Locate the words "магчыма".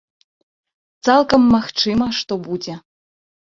1.59-2.05